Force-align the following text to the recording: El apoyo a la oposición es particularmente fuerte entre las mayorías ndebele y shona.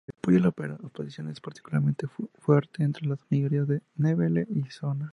El 0.07 0.15
apoyo 0.17 0.63
a 0.65 0.67
la 0.67 0.75
oposición 0.87 1.29
es 1.29 1.39
particularmente 1.39 2.07
fuerte 2.39 2.81
entre 2.83 3.05
las 3.07 3.19
mayorías 3.29 3.67
ndebele 3.95 4.47
y 4.49 4.63
shona. 4.63 5.09